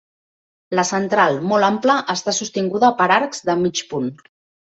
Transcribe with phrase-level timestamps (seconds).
[0.77, 4.13] La central, molt ampla, està sostinguda per arcs de mig punt.